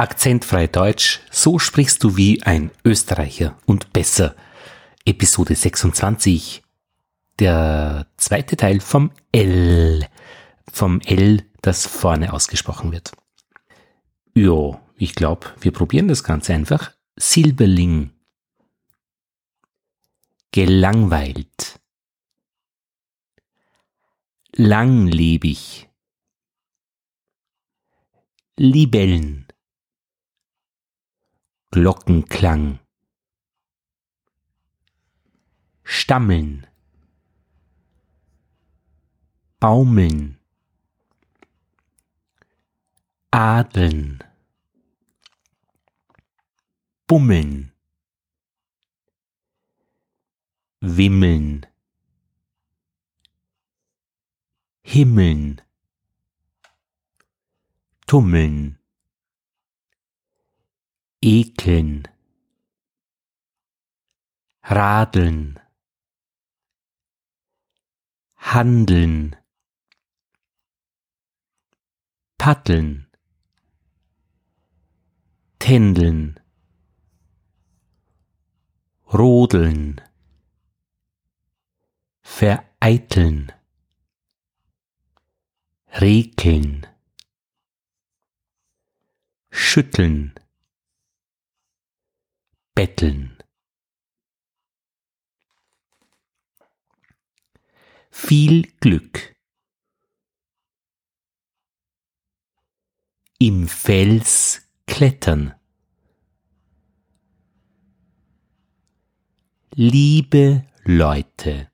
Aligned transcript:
Akzentfrei 0.00 0.66
Deutsch, 0.66 1.20
so 1.30 1.58
sprichst 1.58 2.02
du 2.02 2.16
wie 2.16 2.42
ein 2.42 2.70
Österreicher 2.86 3.58
und 3.66 3.92
besser. 3.92 4.34
Episode 5.04 5.54
26. 5.54 6.62
Der 7.38 8.06
zweite 8.16 8.56
Teil 8.56 8.80
vom 8.80 9.10
L. 9.30 10.08
Vom 10.72 11.02
L, 11.02 11.44
das 11.60 11.86
vorne 11.86 12.32
ausgesprochen 12.32 12.92
wird. 12.92 13.12
Jo, 14.34 14.80
ich 14.96 15.14
glaube, 15.14 15.48
wir 15.60 15.70
probieren 15.70 16.08
das 16.08 16.24
Ganze 16.24 16.54
einfach. 16.54 16.92
Silberling. 17.16 18.14
Gelangweilt. 20.50 21.78
Langlebig. 24.56 25.90
Libellen. 28.56 29.49
Glockenklang. 31.72 32.80
Stammeln. 35.84 36.66
Baumeln. 39.60 40.40
Adeln. 43.30 44.24
Bummeln. 47.06 47.72
Wimmeln. 50.80 51.66
Himmeln. 54.82 55.60
Tummeln 58.08 58.79
ekeln, 61.22 62.08
radeln, 64.62 65.60
handeln, 68.36 69.36
paddeln, 72.38 73.06
tändeln, 75.58 76.40
rodeln, 79.12 80.00
vereiteln, 82.22 83.52
rekeln, 86.00 86.86
schütteln, 89.50 90.34
betteln. 92.80 93.36
Viel 98.10 98.62
Glück. 98.80 99.36
Im 103.38 103.68
Fels 103.68 104.66
klettern. 104.86 105.54
Liebe 109.74 110.66
Leute. 110.84 111.70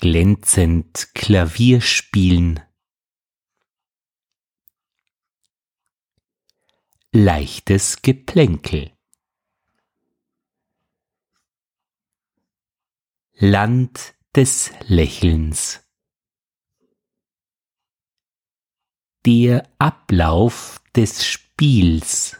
Glänzend 0.00 1.12
Klavier 1.14 1.80
spielen. 1.80 2.60
Leichtes 7.14 8.00
Geplänkel. 8.00 8.90
Land 13.34 14.14
des 14.34 14.72
Lächelns. 14.86 15.84
Der 19.26 19.68
Ablauf 19.78 20.80
des 20.96 21.26
Spiels. 21.26 22.38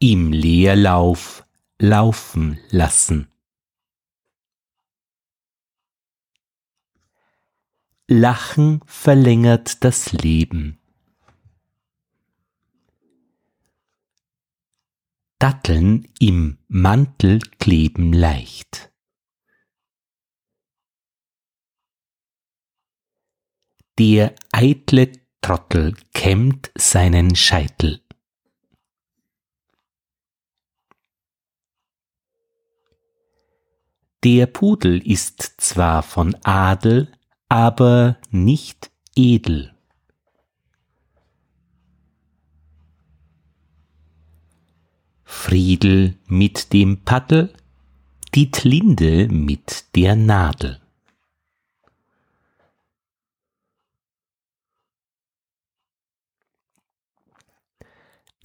Im 0.00 0.32
Leerlauf 0.32 1.44
laufen 1.78 2.58
lassen. 2.70 3.30
Lachen 8.12 8.80
verlängert 8.86 9.84
das 9.84 10.10
Leben. 10.10 10.80
Datteln 15.38 16.12
im 16.18 16.58
Mantel 16.66 17.38
kleben 17.60 18.12
leicht. 18.12 18.90
Der 23.96 24.34
eitle 24.50 25.12
Trottel 25.40 25.94
kämmt 26.12 26.72
seinen 26.76 27.36
Scheitel. 27.36 28.02
Der 34.24 34.48
Pudel 34.48 34.98
ist 35.06 35.60
zwar 35.60 36.02
von 36.02 36.34
Adel, 36.42 37.16
aber 37.50 38.16
nicht 38.30 38.92
edel. 39.16 39.74
Friedel 45.24 46.16
mit 46.26 46.72
dem 46.72 47.02
Paddel, 47.02 47.52
Dietlinde 48.34 49.26
mit 49.28 49.96
der 49.96 50.14
Nadel. 50.14 50.80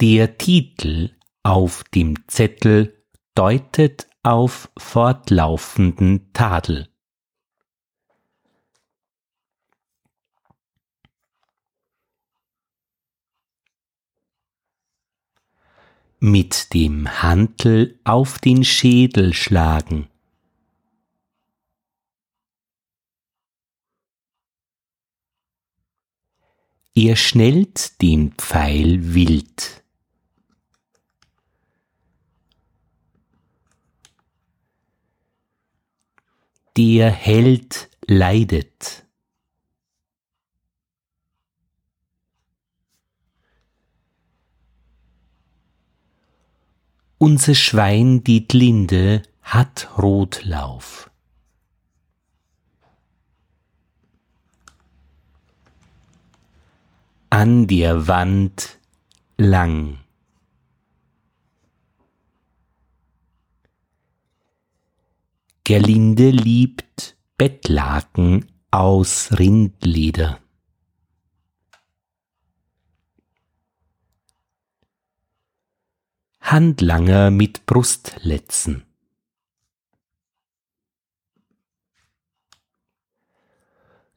Der 0.00 0.36
Titel 0.36 1.12
auf 1.44 1.84
dem 1.84 2.26
Zettel 2.26 3.04
deutet 3.36 4.08
auf 4.24 4.68
fortlaufenden 4.76 6.32
Tadel. 6.32 6.88
Mit 16.18 16.72
dem 16.74 17.22
Hantel 17.22 17.98
auf 18.04 18.38
den 18.38 18.64
Schädel 18.64 19.34
schlagen. 19.34 20.08
Er 26.94 27.14
schnellt 27.16 28.00
den 28.00 28.32
Pfeil 28.32 29.14
wild. 29.14 29.84
Der 36.78 37.10
Held 37.10 37.90
leidet. 38.06 39.05
Unser 47.18 47.54
Schwein 47.54 48.24
Dietlinde 48.24 49.22
hat 49.40 49.88
Rotlauf. 49.96 51.10
An 57.30 57.66
der 57.68 58.06
Wand 58.06 58.78
lang. 59.38 59.98
Gerlinde 65.64 66.28
liebt 66.28 67.16
Bettlaken 67.38 68.44
aus 68.70 69.30
Rindleder. 69.38 70.38
Handlanger 76.48 77.32
mit 77.32 77.66
Brustletzen. 77.66 78.84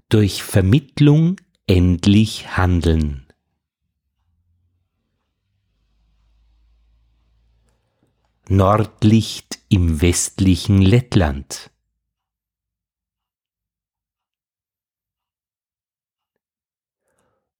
Durch 0.09 0.43
Vermittlung 0.43 1.41
endlich 1.65 2.55
handeln. 2.55 3.25
Nordlicht 8.47 9.57
im 9.69 9.99
westlichen 9.99 10.83
Lettland. 10.83 11.71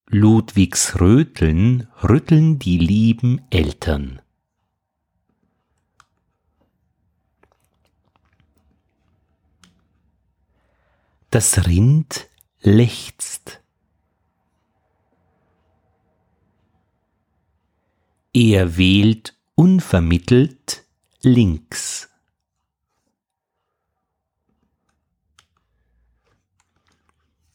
Ludwigs 0.06 1.00
Röteln 1.00 1.88
rütteln 2.04 2.60
die 2.60 2.78
lieben 2.78 3.42
Eltern. 3.50 4.22
Das 11.30 11.68
Rind 11.68 12.28
lechzt. 12.62 13.62
Er 18.34 18.78
wählt 18.78 19.38
unvermittelt 19.54 20.86
links. 21.22 22.10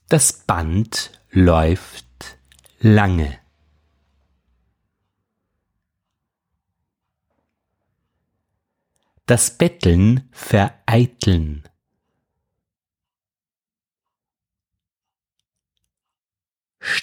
Das 0.09 0.33
Band 0.33 1.21
läuft 1.31 2.39
lange. 2.79 3.41
Das 9.27 9.57
Betteln 9.57 10.29
vereiteln. 10.31 11.65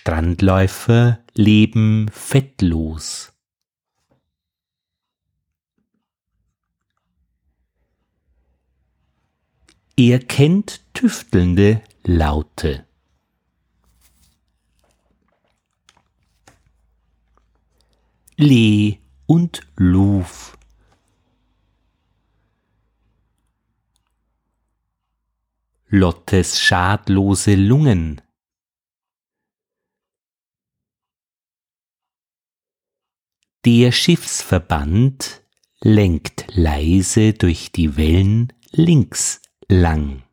Strandläufer 0.01 1.23
leben 1.35 2.09
fettlos. 2.11 3.33
Er 9.95 10.17
kennt 10.17 10.81
tüftelnde 10.95 11.83
Laute. 12.03 12.87
Lee 18.37 18.97
und 19.27 19.61
Luf. 19.75 20.57
Lottes 25.89 26.59
schadlose 26.59 27.53
Lungen. 27.53 28.19
Der 33.63 33.91
Schiffsverband 33.91 35.43
lenkt 35.81 36.45
leise 36.55 37.33
durch 37.33 37.71
die 37.71 37.95
Wellen 37.95 38.51
links 38.71 39.39
lang. 39.67 40.23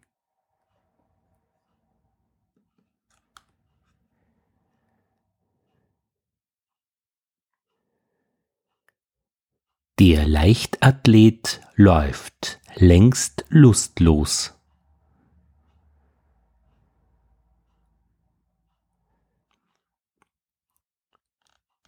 Der 9.98 10.26
Leichtathlet 10.26 11.60
läuft 11.74 12.60
längst 12.76 13.44
lustlos. 13.50 14.57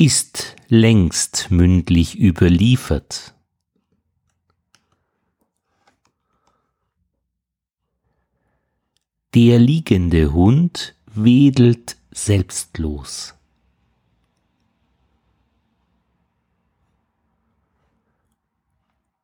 Ist 0.01 0.57
längst 0.69 1.51
mündlich 1.51 2.19
überliefert. 2.19 3.35
Der 9.35 9.59
liegende 9.59 10.33
Hund 10.33 10.95
wedelt 11.15 11.99
selbstlos. 12.13 13.35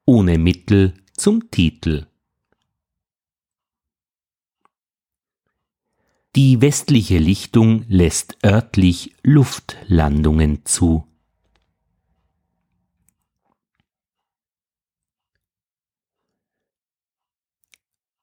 ohne 0.08 0.38
Mittel 0.38 0.94
zum 1.14 1.50
Titel. 1.50 2.06
Die 6.36 6.60
westliche 6.60 7.16
Lichtung 7.16 7.86
lässt 7.88 8.36
örtlich 8.44 9.14
Luftlandungen 9.22 10.66
zu. 10.66 11.06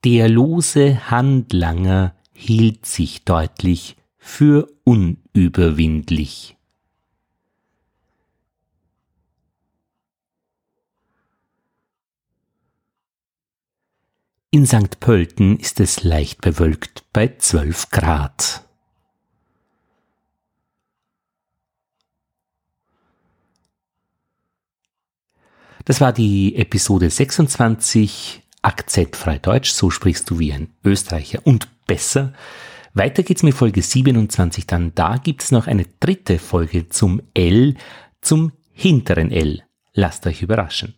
Der 0.03 0.29
lose 0.29 1.09
Handlanger 1.09 2.15
hielt 2.33 2.85
sich 2.85 3.25
deutlich 3.25 3.95
für 4.19 4.71
unüberwindlich. 4.83 6.55
In 14.53 14.67
St. 14.67 14.99
Pölten 14.99 15.57
ist 15.57 15.79
es 15.79 16.03
leicht 16.03 16.41
bewölkt 16.41 17.05
bei 17.11 17.27
12 17.35 17.89
Grad. 17.89 18.63
Das 25.85 26.01
war 26.01 26.13
die 26.13 26.55
Episode 26.55 27.09
26, 27.09 28.43
Akzentfrei 28.61 29.39
Deutsch, 29.39 29.71
so 29.71 29.89
sprichst 29.89 30.29
du 30.29 30.37
wie 30.37 30.53
ein 30.53 30.69
Österreicher 30.85 31.39
und 31.45 31.67
besser. 31.87 32.33
Weiter 32.93 33.23
geht's 33.23 33.41
mit 33.41 33.55
Folge 33.55 33.81
27 33.81 34.67
dann. 34.67 34.93
Da 34.93 35.17
gibt 35.17 35.41
es 35.41 35.49
noch 35.49 35.65
eine 35.65 35.87
dritte 35.99 36.37
Folge 36.37 36.89
zum 36.89 37.23
L, 37.33 37.73
zum 38.21 38.51
hinteren 38.71 39.31
L. 39.31 39.63
Lasst 39.93 40.27
euch 40.27 40.43
überraschen. 40.43 40.93